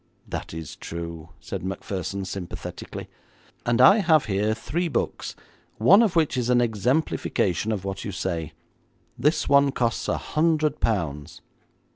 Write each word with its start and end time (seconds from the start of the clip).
'That 0.27 0.51
is 0.51 0.75
true,' 0.75 1.29
said 1.39 1.61
Macpherson 1.63 2.25
sympathetically, 2.25 3.07
'and 3.67 3.79
I 3.79 3.97
have 3.99 4.25
here 4.25 4.55
three 4.55 4.87
books, 4.87 5.35
one 5.77 6.01
of 6.01 6.15
which 6.15 6.35
is 6.37 6.49
an 6.49 6.59
exemplification 6.59 7.71
of 7.71 7.85
what 7.85 8.03
you 8.03 8.11
say. 8.11 8.53
This 9.15 9.47
one 9.47 9.71
costs 9.71 10.07
a 10.07 10.17
hundred 10.17 10.79
pounds. 10.79 11.41